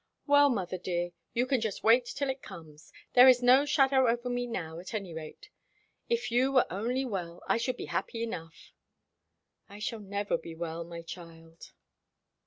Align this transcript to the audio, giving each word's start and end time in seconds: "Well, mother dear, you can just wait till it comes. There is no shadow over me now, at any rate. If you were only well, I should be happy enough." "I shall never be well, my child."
"Well, 0.25 0.49
mother 0.49 0.79
dear, 0.79 1.11
you 1.35 1.45
can 1.45 1.61
just 1.61 1.83
wait 1.83 2.05
till 2.07 2.31
it 2.31 2.41
comes. 2.41 2.91
There 3.13 3.27
is 3.27 3.43
no 3.43 3.65
shadow 3.67 4.07
over 4.07 4.29
me 4.31 4.47
now, 4.47 4.79
at 4.79 4.95
any 4.95 5.13
rate. 5.13 5.51
If 6.09 6.31
you 6.31 6.51
were 6.51 6.65
only 6.71 7.05
well, 7.05 7.43
I 7.47 7.57
should 7.57 7.77
be 7.77 7.85
happy 7.85 8.23
enough." 8.23 8.73
"I 9.69 9.77
shall 9.77 9.99
never 9.99 10.39
be 10.39 10.55
well, 10.55 10.83
my 10.83 11.03
child." 11.03 11.73